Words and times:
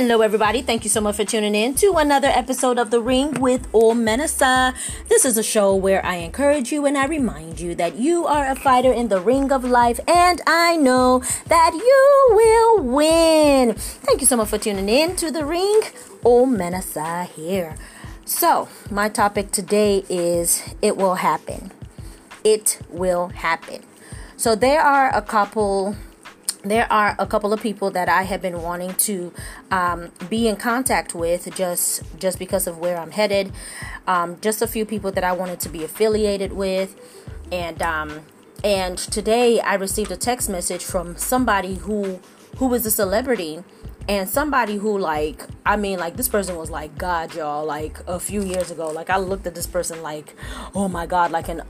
Hello, 0.00 0.20
everybody. 0.20 0.62
Thank 0.62 0.84
you 0.84 0.90
so 0.90 1.00
much 1.00 1.16
for 1.16 1.24
tuning 1.24 1.56
in 1.56 1.74
to 1.74 1.94
another 1.94 2.28
episode 2.28 2.78
of 2.78 2.92
The 2.92 3.00
Ring 3.00 3.32
with 3.40 3.68
Omenesa. 3.72 4.72
This 5.08 5.24
is 5.24 5.36
a 5.36 5.42
show 5.42 5.74
where 5.74 6.06
I 6.06 6.18
encourage 6.18 6.70
you 6.70 6.86
and 6.86 6.96
I 6.96 7.06
remind 7.06 7.58
you 7.58 7.74
that 7.74 7.96
you 7.96 8.24
are 8.24 8.48
a 8.48 8.54
fighter 8.54 8.92
in 8.92 9.08
the 9.08 9.20
ring 9.20 9.50
of 9.50 9.64
life, 9.64 9.98
and 10.06 10.40
I 10.46 10.76
know 10.76 11.24
that 11.48 11.72
you 11.74 12.26
will 12.30 12.84
win. 12.84 13.74
Thank 13.74 14.20
you 14.20 14.26
so 14.28 14.36
much 14.36 14.50
for 14.50 14.58
tuning 14.58 14.88
in 14.88 15.16
to 15.16 15.32
The 15.32 15.44
Ring. 15.44 15.80
Omenesa 16.22 17.26
here. 17.30 17.74
So, 18.24 18.68
my 18.92 19.08
topic 19.08 19.50
today 19.50 20.04
is 20.08 20.62
It 20.80 20.96
Will 20.96 21.16
Happen. 21.16 21.72
It 22.44 22.78
will 22.88 23.30
happen. 23.30 23.82
So, 24.36 24.54
there 24.54 24.80
are 24.80 25.12
a 25.12 25.22
couple 25.22 25.96
there 26.64 26.90
are 26.92 27.14
a 27.18 27.26
couple 27.26 27.52
of 27.52 27.60
people 27.60 27.90
that 27.92 28.08
I 28.08 28.22
have 28.22 28.42
been 28.42 28.62
wanting 28.62 28.94
to 28.94 29.32
um, 29.70 30.10
be 30.28 30.48
in 30.48 30.56
contact 30.56 31.14
with 31.14 31.54
just 31.54 32.02
just 32.18 32.38
because 32.38 32.66
of 32.66 32.78
where 32.78 32.98
I'm 32.98 33.12
headed. 33.12 33.52
Um, 34.06 34.40
just 34.40 34.62
a 34.62 34.66
few 34.66 34.84
people 34.84 35.12
that 35.12 35.24
I 35.24 35.32
wanted 35.32 35.60
to 35.60 35.68
be 35.68 35.84
affiliated 35.84 36.52
with, 36.52 36.96
and 37.52 37.80
um, 37.82 38.20
and 38.64 38.98
today 38.98 39.60
I 39.60 39.74
received 39.74 40.10
a 40.10 40.16
text 40.16 40.48
message 40.48 40.84
from 40.84 41.16
somebody 41.16 41.76
who 41.76 42.20
who 42.56 42.66
was 42.66 42.84
a 42.86 42.90
celebrity 42.90 43.62
and 44.08 44.28
somebody 44.28 44.76
who 44.76 44.98
like 44.98 45.44
i 45.66 45.76
mean 45.76 45.98
like 45.98 46.16
this 46.16 46.28
person 46.28 46.56
was 46.56 46.70
like 46.70 46.96
god 46.96 47.34
y'all 47.34 47.64
like 47.64 47.98
a 48.06 48.18
few 48.18 48.42
years 48.42 48.70
ago. 48.70 48.90
Like 48.90 49.10
i 49.10 49.18
looked 49.18 49.46
at 49.46 49.54
this 49.54 49.66
person 49.66 50.02
like 50.02 50.34
oh 50.74 50.88
my 50.88 51.06
god 51.06 51.30
like 51.30 51.48
in 51.48 51.62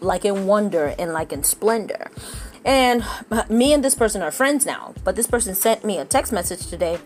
like 0.00 0.24
in 0.24 0.46
wonder 0.46 0.94
and 0.98 1.12
like 1.12 1.32
in 1.32 1.42
splendor 1.42 2.10
and 2.64 3.04
me 3.48 3.72
and 3.72 3.84
this 3.84 3.94
person 3.94 4.22
are 4.22 4.30
friends 4.30 4.66
now. 4.66 4.94
But 5.04 5.16
this 5.16 5.26
person 5.26 5.54
sent 5.54 5.84
me 5.84 5.98
a 5.98 6.04
text 6.04 6.32
message 6.32 6.66
today 6.66 6.98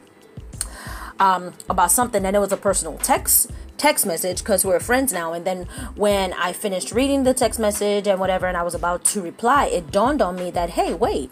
um, 1.19 1.53
about 1.69 1.91
something, 1.91 2.25
and 2.25 2.35
it 2.35 2.39
was 2.39 2.53
a 2.53 2.57
personal 2.57 2.99
text 2.99 3.51
text 3.79 4.07
message 4.07 4.39
because 4.39 4.65
we're 4.65 4.79
friends 4.79 5.13
now. 5.13 5.33
And 5.33 5.45
then 5.45 5.65
when 5.97 6.33
I 6.35 6.53
finished 6.53 6.93
reading 6.93 7.25
the 7.25 7.35
text 7.35 7.59
message 7.59 8.07
and 8.07 8.21
whatever, 8.21 8.47
and 8.47 8.57
I 8.57 8.63
was 8.63 8.75
about 8.75 9.05
to 9.07 9.21
reply, 9.21 9.67
it 9.67 9.91
dawned 9.91 10.23
on 10.23 10.37
me 10.37 10.51
that 10.53 10.71
hey, 10.71 10.95
wait, 10.95 11.31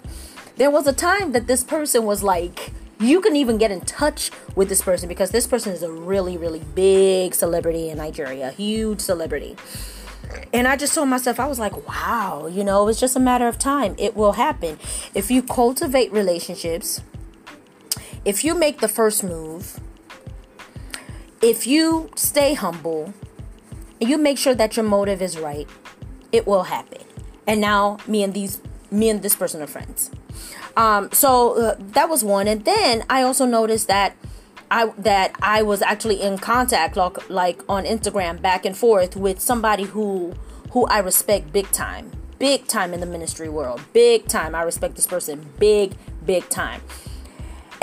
there 0.56 0.70
was 0.70 0.86
a 0.86 0.92
time 0.92 1.32
that 1.32 1.46
this 1.46 1.64
person 1.64 2.05
was 2.05 2.22
like. 2.22 2.72
You 3.02 3.22
can 3.22 3.34
even 3.34 3.56
get 3.56 3.70
in 3.70 3.80
touch 3.80 4.30
with 4.55 4.68
this 4.68 4.82
person 4.82 5.08
because 5.08 5.30
this 5.30 5.46
person 5.46 5.72
is 5.72 5.82
a 5.82 5.90
really, 5.90 6.36
really 6.36 6.58
big 6.74 7.34
celebrity 7.34 7.88
in 7.88 7.96
Nigeria, 7.96 8.50
huge 8.50 9.00
celebrity. 9.00 9.56
And 10.53 10.67
I 10.67 10.77
just 10.77 10.95
told 10.95 11.09
myself, 11.09 11.39
I 11.39 11.47
was 11.47 11.59
like, 11.59 11.89
wow, 11.89 12.47
you 12.47 12.64
know, 12.64 12.89
it's 12.89 13.00
just 13.00 13.17
a 13.17 13.20
matter 13.20 13.47
of 13.47 13.59
time. 13.59 13.95
It 13.98 14.17
will 14.17 14.33
happen. 14.33 14.78
If 15.14 15.31
you 15.31 15.42
cultivate 15.42 16.12
relationships, 16.12 17.03
if 18.25 18.45
you 18.45 18.55
make 18.55 18.81
the 18.81 18.89
first 18.89 19.23
move, 19.23 19.81
if 21.41 21.67
you 21.67 22.11
stay 22.17 22.55
humble, 22.55 23.14
and 24.01 24.08
you 24.08 24.19
make 24.19 24.39
sure 24.39 24.55
that 24.55 24.77
your 24.77 24.84
motive 24.84 25.23
is 25.23 25.39
right, 25.39 25.69
it 26.33 26.47
will 26.47 26.64
happen. 26.64 27.03
And 27.47 27.61
now 27.61 27.98
me 28.06 28.23
and 28.23 28.34
these 28.34 28.61
me 28.91 29.08
and 29.08 29.23
this 29.23 29.36
person 29.36 29.62
are 29.62 29.67
friends. 29.67 30.11
Um, 30.77 31.11
so 31.12 31.56
uh, 31.56 31.77
that 31.78 32.08
was 32.08 32.25
one. 32.25 32.48
And 32.48 32.64
then 32.64 33.05
I 33.08 33.23
also 33.23 33.47
noticed 33.47 33.86
that 33.89 34.17
I 34.70 34.86
that 34.98 35.34
I 35.42 35.62
was 35.62 35.82
actually 35.82 36.22
in 36.22 36.38
contact 36.38 36.96
like 36.96 37.28
like 37.28 37.62
on 37.68 37.84
Instagram 37.84 38.40
back 38.40 38.64
and 38.64 38.77
forth 38.77 39.16
with 39.16 39.40
somebody 39.40 39.84
who 39.84 40.34
who 40.70 40.86
I 40.86 40.98
respect 40.98 41.52
big 41.52 41.70
time. 41.72 42.12
Big 42.38 42.66
time 42.66 42.94
in 42.94 43.00
the 43.00 43.06
ministry 43.06 43.48
world. 43.48 43.82
Big 43.92 44.27
time. 44.27 44.54
I 44.54 44.62
respect 44.62 44.96
this 44.96 45.06
person 45.06 45.46
big 45.58 45.94
big 46.24 46.48
time. 46.48 46.80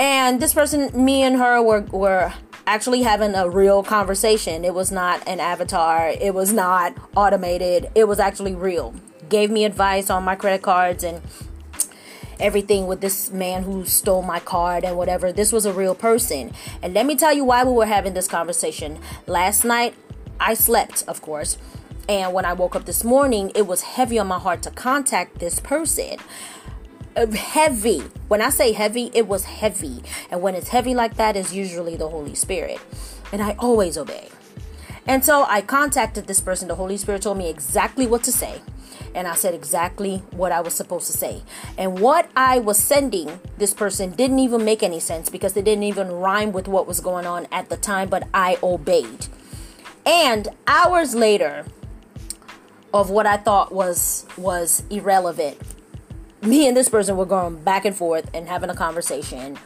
And 0.00 0.40
this 0.40 0.54
person 0.54 0.90
me 1.04 1.22
and 1.22 1.36
her 1.36 1.62
were 1.62 1.82
were 1.82 2.32
actually 2.66 3.02
having 3.02 3.34
a 3.34 3.48
real 3.48 3.82
conversation. 3.82 4.64
It 4.64 4.74
was 4.74 4.92
not 4.92 5.26
an 5.26 5.40
avatar. 5.40 6.08
It 6.08 6.34
was 6.34 6.52
not 6.52 6.94
automated. 7.16 7.90
It 7.94 8.04
was 8.08 8.18
actually 8.18 8.54
real. 8.54 8.94
Gave 9.28 9.50
me 9.50 9.64
advice 9.64 10.10
on 10.10 10.22
my 10.22 10.36
credit 10.36 10.62
cards 10.62 11.04
and 11.04 11.22
everything 12.40 12.86
with 12.86 13.00
this 13.00 13.30
man 13.30 13.62
who 13.62 13.84
stole 13.84 14.22
my 14.22 14.40
card 14.40 14.84
and 14.84 14.96
whatever. 14.96 15.32
This 15.32 15.52
was 15.52 15.66
a 15.66 15.72
real 15.72 15.94
person. 15.94 16.52
And 16.82 16.94
let 16.94 17.06
me 17.06 17.16
tell 17.16 17.32
you 17.32 17.44
why 17.44 17.64
we 17.64 17.72
were 17.72 17.86
having 17.86 18.14
this 18.14 18.28
conversation. 18.28 18.98
Last 19.26 19.64
night, 19.64 19.94
I 20.40 20.54
slept, 20.54 21.04
of 21.08 21.20
course. 21.20 21.58
And 22.08 22.32
when 22.32 22.44
I 22.44 22.54
woke 22.54 22.74
up 22.74 22.86
this 22.86 23.04
morning, 23.04 23.52
it 23.54 23.66
was 23.66 23.82
heavy 23.82 24.18
on 24.18 24.26
my 24.26 24.38
heart 24.38 24.62
to 24.62 24.70
contact 24.70 25.40
this 25.40 25.60
person. 25.60 26.16
Uh, 27.16 27.26
heavy. 27.32 28.00
When 28.28 28.40
I 28.40 28.50
say 28.50 28.72
heavy, 28.72 29.10
it 29.12 29.26
was 29.26 29.44
heavy. 29.44 30.02
And 30.30 30.40
when 30.40 30.54
it's 30.54 30.68
heavy 30.68 30.94
like 30.94 31.16
that, 31.16 31.36
is 31.36 31.54
usually 31.54 31.96
the 31.96 32.08
Holy 32.08 32.34
Spirit. 32.34 32.80
And 33.32 33.42
I 33.42 33.56
always 33.58 33.98
obey. 33.98 34.28
And 35.06 35.24
so 35.24 35.44
I 35.48 35.60
contacted 35.60 36.26
this 36.26 36.40
person. 36.40 36.68
The 36.68 36.76
Holy 36.76 36.96
Spirit 36.96 37.22
told 37.22 37.38
me 37.38 37.48
exactly 37.48 38.06
what 38.06 38.22
to 38.24 38.32
say 38.32 38.60
and 39.14 39.26
I 39.26 39.34
said 39.34 39.54
exactly 39.54 40.22
what 40.30 40.52
I 40.52 40.60
was 40.60 40.74
supposed 40.74 41.06
to 41.06 41.16
say. 41.16 41.42
And 41.76 42.00
what 42.00 42.30
I 42.36 42.58
was 42.58 42.78
sending 42.78 43.40
this 43.56 43.74
person 43.74 44.10
didn't 44.10 44.38
even 44.38 44.64
make 44.64 44.82
any 44.82 45.00
sense 45.00 45.28
because 45.28 45.56
it 45.56 45.64
didn't 45.64 45.84
even 45.84 46.10
rhyme 46.12 46.52
with 46.52 46.68
what 46.68 46.86
was 46.86 47.00
going 47.00 47.26
on 47.26 47.46
at 47.50 47.68
the 47.68 47.76
time, 47.76 48.08
but 48.08 48.28
I 48.32 48.58
obeyed. 48.62 49.26
And 50.06 50.48
hours 50.66 51.14
later 51.14 51.66
of 52.92 53.10
what 53.10 53.26
I 53.26 53.36
thought 53.36 53.72
was 53.72 54.26
was 54.36 54.82
irrelevant, 54.90 55.58
me 56.42 56.66
and 56.66 56.76
this 56.76 56.88
person 56.88 57.16
were 57.16 57.26
going 57.26 57.62
back 57.62 57.84
and 57.84 57.94
forth 57.94 58.30
and 58.32 58.48
having 58.48 58.70
a 58.70 58.74
conversation 58.74 59.58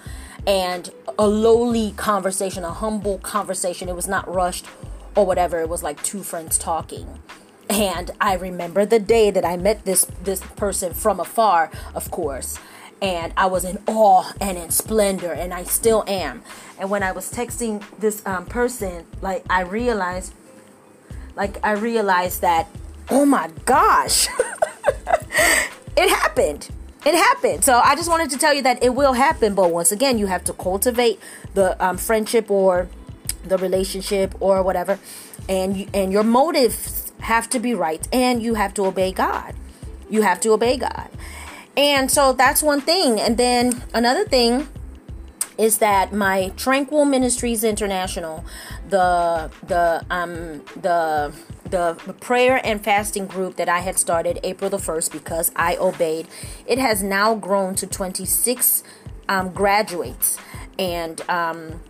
and 0.47 0.91
a 1.19 1.27
lowly 1.27 1.93
conversation, 1.93 2.65
a 2.65 2.73
humble 2.73 3.19
conversation. 3.19 3.89
It 3.89 3.95
was 3.95 4.09
not 4.09 4.33
rushed 4.33 4.67
or 5.15 5.27
whatever. 5.27 5.61
It 5.61 5.69
was 5.69 5.83
like 5.83 6.03
two 6.03 6.23
friends 6.23 6.59
talking 6.59 7.21
and 7.69 8.11
I 8.21 8.35
remember 8.35 8.85
the 8.85 8.99
day 8.99 9.31
that 9.31 9.45
I 9.45 9.57
met 9.57 9.85
this 9.85 10.07
this 10.23 10.41
person 10.57 10.95
from 10.95 11.21
afar, 11.21 11.71
of 11.95 12.11
course. 12.11 12.59
And 13.01 13.33
I 13.37 13.47
was 13.47 13.65
in 13.65 13.83
awe 13.89 14.33
and 14.41 14.57
in 14.57 14.71
splendor, 14.71 15.33
and 15.33 15.53
I 15.53 15.65
still 15.65 16.05
am. 16.07 16.45
And 16.79 16.89
when 16.89 17.03
I 17.03 17.11
was 17.11 17.33
texting 17.33 17.83
this 17.99 18.25
um, 18.25 18.47
person, 18.47 19.07
like 19.21 19.45
I 19.51 19.63
realized, 19.63 20.33
like 21.35 21.59
I 21.65 21.73
realized 21.73 22.43
that, 22.43 22.69
oh 23.11 23.27
my 23.27 23.51
gosh, 23.65 24.29
it 25.97 26.09
happened 26.09 26.69
it 27.05 27.15
happened. 27.15 27.65
So 27.65 27.75
I 27.79 27.97
just 27.97 28.09
wanted 28.09 28.31
to 28.31 28.39
tell 28.39 28.55
you 28.55 28.63
that 28.63 28.83
it 28.83 28.95
will 28.95 29.15
happen. 29.15 29.55
But 29.55 29.71
once 29.71 29.93
again, 29.93 30.19
you 30.19 30.27
have 30.27 30.45
to 30.45 30.53
cultivate 30.53 31.19
the 31.55 31.83
um, 31.85 31.99
friendship 31.99 32.51
or 32.51 32.89
the 33.45 33.59
relationship 33.59 34.35
or 34.41 34.63
whatever, 34.63 35.01
and 35.49 35.77
you, 35.77 35.89
and 35.93 36.13
your 36.13 36.23
motives 36.23 37.02
have 37.23 37.49
to 37.51 37.59
be 37.59 37.75
right 37.75 38.07
and 38.13 38.43
you 38.43 38.55
have 38.55 38.75
to 38.75 38.85
obey 38.85 39.13
God. 39.13 39.55
You 40.11 40.23
have 40.23 40.41
to 40.41 40.51
obey 40.51 40.77
God. 40.77 41.09
And 41.77 42.11
so 42.11 42.33
that's 42.33 42.63
one 42.63 42.81
thing. 42.81 43.19
And 43.19 43.37
then 43.39 43.83
another 43.95 44.25
thing 44.25 44.69
is 45.57 45.79
that 45.79 46.13
my 46.13 46.53
Tranquil 46.57 47.05
Ministries 47.05 47.65
International, 47.65 48.45
the 48.89 49.51
the 49.67 50.05
um 50.11 50.63
the 50.81 51.33
the 51.73 51.95
prayer 52.21 52.61
and 52.65 52.85
fasting 52.85 53.27
group 53.27 53.57
that 53.57 53.69
I 53.69 53.81
had 53.81 53.99
started 53.99 54.39
April 54.45 54.69
the 54.69 54.77
1st 54.77 55.11
because 55.11 55.51
I 55.57 55.77
obeyed, 55.77 56.29
it 56.67 56.79
has 56.79 57.03
now 57.03 57.35
grown 57.35 57.75
to 57.77 57.87
26 57.87 58.85
um, 59.27 59.49
graduates. 59.49 60.39
And 60.79 61.23
um, 61.31 61.81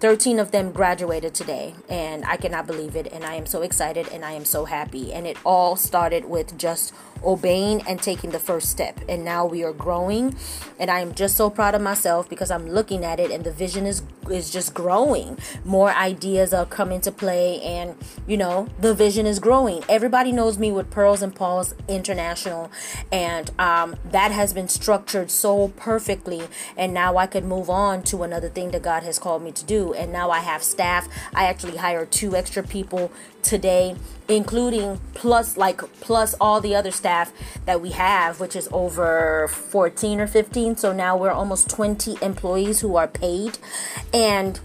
13 0.00 0.38
of 0.38 0.50
them 0.50 0.72
graduated 0.72 1.34
today, 1.34 1.74
and 1.86 2.24
I 2.24 2.38
cannot 2.38 2.66
believe 2.66 2.96
it. 2.96 3.06
And 3.12 3.22
I 3.22 3.34
am 3.34 3.44
so 3.44 3.60
excited 3.60 4.08
and 4.08 4.24
I 4.24 4.32
am 4.32 4.46
so 4.46 4.64
happy. 4.64 5.12
And 5.12 5.26
it 5.26 5.36
all 5.44 5.76
started 5.76 6.24
with 6.24 6.56
just 6.56 6.94
obeying 7.24 7.82
and 7.82 8.00
taking 8.00 8.30
the 8.30 8.38
first 8.38 8.70
step. 8.70 9.00
And 9.08 9.24
now 9.24 9.46
we 9.46 9.64
are 9.64 9.72
growing, 9.72 10.36
and 10.78 10.90
I 10.90 11.00
am 11.00 11.14
just 11.14 11.36
so 11.36 11.50
proud 11.50 11.74
of 11.74 11.82
myself 11.82 12.28
because 12.28 12.50
I'm 12.50 12.68
looking 12.68 13.04
at 13.04 13.20
it, 13.20 13.30
and 13.30 13.44
the 13.44 13.52
vision 13.52 13.86
is 13.86 14.02
is 14.30 14.50
just 14.50 14.74
growing. 14.74 15.38
More 15.64 15.90
ideas 15.90 16.54
are 16.54 16.66
coming 16.66 17.00
to 17.02 17.12
play, 17.12 17.60
and 17.62 17.96
you 18.26 18.36
know 18.36 18.68
the 18.78 18.94
vision 18.94 19.26
is 19.26 19.38
growing. 19.38 19.82
Everybody 19.88 20.32
knows 20.32 20.58
me 20.58 20.72
with 20.72 20.90
Pearls 20.90 21.22
and 21.22 21.34
Paws 21.34 21.74
International, 21.88 22.70
and 23.10 23.50
um, 23.58 23.96
that 24.04 24.32
has 24.32 24.52
been 24.52 24.68
structured 24.68 25.30
so 25.30 25.68
perfectly. 25.76 26.42
And 26.76 26.94
now 26.94 27.16
I 27.16 27.26
could 27.26 27.44
move 27.44 27.68
on 27.70 28.02
to 28.04 28.22
another 28.22 28.48
thing 28.48 28.70
that 28.70 28.82
God 28.82 29.02
has 29.02 29.18
called 29.18 29.42
me 29.42 29.52
to 29.52 29.64
do 29.64 29.92
and 29.94 30.12
now 30.12 30.30
I 30.30 30.40
have 30.40 30.62
staff. 30.62 31.08
I 31.34 31.44
actually 31.44 31.76
hired 31.76 32.10
two 32.10 32.34
extra 32.34 32.62
people 32.62 33.12
today, 33.42 33.96
including 34.28 35.00
plus 35.14 35.56
like 35.56 35.80
plus 36.00 36.34
all 36.40 36.60
the 36.60 36.74
other 36.74 36.90
staff 36.90 37.32
that 37.66 37.80
we 37.80 37.90
have, 37.90 38.40
which 38.40 38.56
is 38.56 38.68
over 38.72 39.48
14 39.48 40.20
or 40.20 40.26
15. 40.26 40.76
So 40.76 40.92
now 40.92 41.16
we're 41.16 41.30
almost 41.30 41.68
20 41.68 42.18
employees 42.22 42.80
who 42.80 42.96
are 42.96 43.08
paid. 43.08 43.58
And 44.12 44.60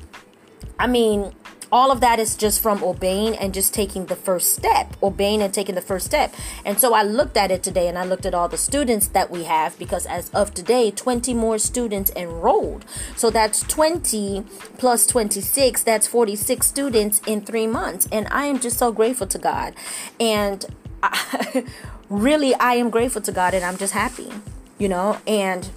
I 0.77 0.88
mean, 0.88 1.33
all 1.75 1.92
of 1.92 2.00
that 2.00 2.22
is 2.22 2.38
just 2.38 2.62
from 2.62 2.81
obeying 2.81 3.36
and 3.36 3.54
just 3.54 3.74
taking 3.74 4.06
the 4.06 4.16
first 4.16 4.56
step, 4.56 4.95
obeying 5.04 5.42
and 5.42 5.54
taking 5.54 5.75
the 5.75 5.81
first 5.81 6.06
step. 6.06 6.33
And 6.63 6.80
so 6.80 6.94
I 6.94 7.04
looked 7.04 7.36
at 7.36 7.51
it 7.51 7.63
today 7.63 7.89
and 7.89 7.98
I 7.98 8.06
looked 8.06 8.25
at 8.25 8.33
all 8.33 8.48
the 8.48 8.56
students 8.56 9.10
that 9.10 9.30
we 9.30 9.44
have 9.44 9.77
because 9.77 10.06
as 10.06 10.30
of 10.30 10.54
today, 10.54 10.89
20 10.89 11.33
more 11.33 11.57
students 11.57 12.13
enrolled. 12.16 12.86
So 13.18 13.30
that's 13.30 13.60
20 13.63 14.45
plus 14.77 15.06
26, 15.06 15.83
that's 15.83 16.07
46 16.07 16.66
students 16.66 17.19
in 17.27 17.42
three 17.42 17.68
months. 17.68 18.07
And 18.10 18.30
I 18.31 18.45
am 18.45 18.62
just 18.62 18.77
so 18.77 18.94
grateful 18.94 19.27
to 19.27 19.38
God. 19.38 19.74
And 20.18 20.66
I, 21.04 21.66
really, 22.10 22.56
I 22.56 22.75
am 22.75 22.89
grateful 22.89 23.22
to 23.24 23.33
God 23.33 23.54
and 23.54 23.66
I'm 23.66 23.75
just 23.75 23.92
happy, 23.92 24.31
you 24.80 24.88
know, 24.88 25.19
and 25.27 25.69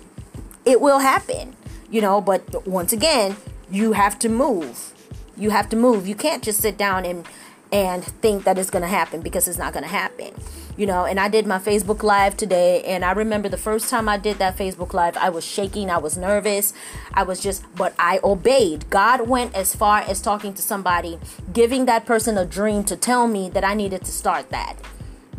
it 0.64 0.80
will 0.80 1.00
happen, 1.00 1.56
you 1.90 2.00
know, 2.00 2.20
but 2.20 2.68
once 2.68 2.92
again, 2.92 3.36
you 3.68 3.94
have 3.94 4.16
to 4.20 4.28
move 4.28 4.94
you 5.38 5.50
have 5.50 5.68
to 5.70 5.76
move. 5.76 6.06
You 6.06 6.14
can't 6.14 6.42
just 6.42 6.60
sit 6.60 6.76
down 6.76 7.04
and 7.04 7.26
and 7.70 8.02
think 8.02 8.44
that 8.44 8.56
it's 8.56 8.70
going 8.70 8.82
to 8.82 8.88
happen 8.88 9.20
because 9.20 9.46
it's 9.46 9.58
not 9.58 9.74
going 9.74 9.82
to 9.82 9.90
happen. 9.90 10.32
You 10.78 10.86
know, 10.86 11.04
and 11.04 11.20
I 11.20 11.28
did 11.28 11.46
my 11.46 11.58
Facebook 11.58 12.02
live 12.02 12.34
today 12.34 12.82
and 12.84 13.04
I 13.04 13.12
remember 13.12 13.50
the 13.50 13.58
first 13.58 13.90
time 13.90 14.08
I 14.08 14.16
did 14.16 14.38
that 14.38 14.56
Facebook 14.56 14.94
live, 14.94 15.18
I 15.18 15.28
was 15.28 15.44
shaking, 15.44 15.90
I 15.90 15.98
was 15.98 16.16
nervous. 16.16 16.72
I 17.12 17.24
was 17.24 17.40
just 17.40 17.64
but 17.76 17.94
I 17.98 18.20
obeyed. 18.24 18.88
God 18.88 19.28
went 19.28 19.54
as 19.54 19.74
far 19.74 19.98
as 19.98 20.22
talking 20.22 20.54
to 20.54 20.62
somebody, 20.62 21.18
giving 21.52 21.84
that 21.86 22.06
person 22.06 22.38
a 22.38 22.46
dream 22.46 22.84
to 22.84 22.96
tell 22.96 23.28
me 23.28 23.50
that 23.50 23.64
I 23.64 23.74
needed 23.74 24.04
to 24.04 24.12
start 24.12 24.48
that 24.50 24.76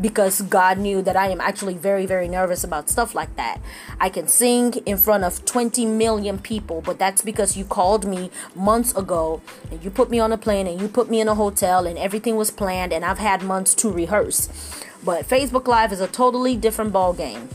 because 0.01 0.41
God 0.41 0.77
knew 0.77 1.01
that 1.01 1.15
I 1.15 1.29
am 1.29 1.41
actually 1.41 1.75
very, 1.75 2.05
very 2.05 2.27
nervous 2.27 2.63
about 2.63 2.89
stuff 2.89 3.13
like 3.13 3.35
that. 3.35 3.59
I 3.99 4.09
can 4.09 4.27
sing 4.27 4.73
in 4.85 4.97
front 4.97 5.23
of 5.23 5.45
20 5.45 5.85
million 5.85 6.39
people, 6.39 6.81
but 6.81 6.99
that's 6.99 7.21
because 7.21 7.57
you 7.57 7.65
called 7.65 8.05
me 8.05 8.31
months 8.55 8.95
ago 8.95 9.41
and 9.71 9.83
you 9.83 9.89
put 9.89 10.09
me 10.09 10.19
on 10.19 10.31
a 10.31 10.37
plane 10.37 10.67
and 10.67 10.79
you 10.79 10.87
put 10.87 11.09
me 11.09 11.19
in 11.19 11.27
a 11.27 11.35
hotel 11.35 11.85
and 11.85 11.97
everything 11.97 12.35
was 12.35 12.51
planned 12.51 12.93
and 12.93 13.03
I've 13.03 13.19
had 13.19 13.43
months 13.43 13.73
to 13.75 13.91
rehearse. 13.91 14.49
But 15.03 15.25
Facebook 15.27 15.67
Live 15.67 15.91
is 15.91 16.01
a 16.01 16.07
totally 16.07 16.55
different 16.55 16.93
ball 16.93 17.13
game 17.13 17.49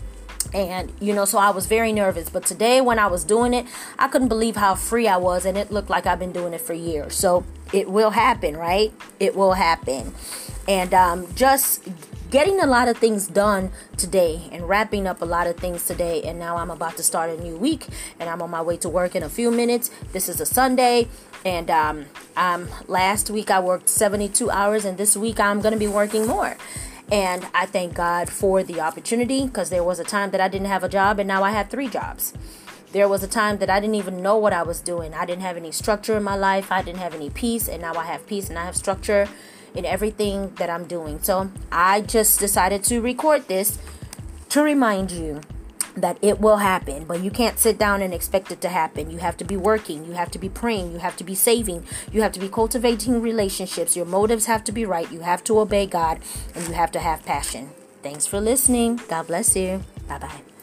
and 0.53 0.93
you 1.01 1.13
know 1.13 1.25
so 1.25 1.37
i 1.37 1.51
was 1.51 1.67
very 1.67 1.91
nervous 1.91 2.29
but 2.29 2.45
today 2.45 2.81
when 2.81 2.99
i 2.99 3.07
was 3.07 3.25
doing 3.25 3.53
it 3.53 3.67
i 3.99 4.07
couldn't 4.07 4.29
believe 4.29 4.55
how 4.55 4.75
free 4.75 5.09
i 5.09 5.17
was 5.17 5.45
and 5.45 5.59
it 5.59 5.73
looked 5.73 5.91
like 5.91 6.07
i've 6.07 6.19
been 6.19 6.33
doing 6.33 6.53
it 6.53 6.61
for 6.61 6.75
years 6.75 7.15
so 7.15 7.45
it 7.73 7.91
will 7.91 8.11
happen 8.11 8.57
right 8.57 8.93
it 9.19 9.35
will 9.35 9.55
happen 9.55 10.15
and 10.69 10.95
um, 10.95 11.27
just 11.35 11.87
getting 12.35 12.59
a 12.59 12.67
lot 12.67 12.89
of 12.89 12.99
things 12.99 13.29
done 13.29 13.71
today 13.97 14.49
and 14.51 14.69
wrapping 14.69 15.07
up 15.07 15.23
a 15.23 15.25
lot 15.25 15.47
of 15.47 15.57
things 15.57 15.87
today. 15.87 16.21
And 16.25 16.37
now 16.37 16.57
I'm 16.57 16.69
about 16.69 16.97
to 16.97 17.03
start 17.05 17.31
a 17.31 17.41
new 17.41 17.57
week 17.57 17.87
and 18.19 18.29
I'm 18.29 18.43
on 18.43 18.51
my 18.51 18.61
way 18.61 18.77
to 18.79 18.89
work 18.89 19.15
in 19.15 19.23
a 19.23 19.29
few 19.29 19.53
minutes. 19.53 19.89
This 20.13 20.29
is 20.29 20.41
a 20.41 20.45
Sunday. 20.45 21.07
And 21.45 21.71
um, 21.71 22.07
um, 22.37 22.69
last 22.89 23.31
week 23.31 23.53
I 23.53 23.61
worked 23.61 23.89
72 23.89 24.51
hours, 24.51 24.85
and 24.85 24.99
this 24.99 25.17
week 25.17 25.39
I'm 25.39 25.61
going 25.61 25.75
to 25.75 25.79
be 25.79 25.87
working 25.87 26.27
more. 26.27 26.57
And 27.13 27.47
I 27.55 27.67
thank 27.67 27.95
God 27.95 28.29
for 28.29 28.65
the 28.65 28.81
opportunity 28.81 29.47
because 29.47 29.71
there 29.71 29.85
was 29.85 30.01
a 30.01 30.05
time 30.05 30.33
that 30.33 30.41
I 30.41 30.49
didn't 30.49 30.67
have 30.67 30.83
a 30.83 30.89
job, 30.89 31.21
and 31.21 31.29
now 31.29 31.45
I 31.45 31.53
have 31.53 31.71
three 31.71 31.89
jobs. 31.89 32.33
There 32.91 33.09
was 33.09 33.23
a 33.23 33.29
time 33.29 33.59
that 33.59 33.71
I 33.71 33.79
didn't 33.79 33.97
even 33.97 34.23
know 34.23 34.37
what 34.39 34.53
I 34.53 34.63
was 34.65 34.81
doing. 34.81 35.15
I 35.15 35.25
didn't 35.25 35.43
have 35.43 35.57
any 35.57 35.71
structure 35.71 36.17
in 36.17 36.25
my 36.25 36.35
life. 36.35 36.73
I 36.73 36.83
didn't 36.83 36.99
have 36.99 37.15
any 37.15 37.31
peace, 37.31 37.69
and 37.69 37.83
now 37.83 37.95
I 37.95 38.07
have 38.07 38.27
peace 38.27 38.49
and 38.49 38.59
I 38.59 38.65
have 38.65 38.75
structure 38.75 39.29
in 39.75 39.85
everything 39.85 40.55
that 40.57 40.71
I'm 40.71 40.87
doing. 40.87 41.23
So 41.23 41.51
I 41.71 42.01
just 42.01 42.41
decided 42.41 42.85
to 42.85 43.01
record 43.01 43.49
this 43.49 43.79
to 44.51 44.63
remind 44.63 45.11
you 45.11 45.41
that 45.97 46.19
it 46.23 46.41
will 46.41 46.57
happen, 46.59 47.05
but 47.05 47.21
you 47.21 47.31
can't 47.31 47.59
sit 47.59 47.79
down 47.79 48.03
and 48.03 48.13
expect 48.13 48.51
it 48.51 48.61
to 48.61 48.69
happen. 48.69 49.11
You 49.11 49.19
have 49.19 49.37
to 49.39 49.45
be 49.45 49.57
working, 49.57 50.05
you 50.05 50.13
have 50.13 50.31
to 50.33 50.39
be 50.39 50.49
praying, 50.49 50.93
you 50.93 50.99
have 50.99 51.17
to 51.17 51.25
be 51.25 51.35
saving, 51.35 51.85
you 52.13 52.23
have 52.23 52.33
to 52.33 52.41
be 52.41 52.49
cultivating 52.49 53.21
relationships. 53.21 53.97
Your 53.97 54.07
motives 54.07 54.47
have 54.47 54.65
to 54.65 54.73
be 54.73 54.85
right. 54.85 55.11
You 55.11 55.21
have 55.21 55.45
to 55.45 55.59
obey 55.59 55.87
God, 55.87 56.21
and 56.55 56.67
you 56.67 56.75
have 56.75 56.91
to 56.93 57.01
have 57.01 57.25
passion. 57.25 57.71
Thanks 58.03 58.27
for 58.27 58.41
listening. 58.41 59.01
God 59.09 59.27
bless 59.29 59.57
you. 59.57 59.83
Bye 60.09 60.19
bye. 60.19 60.54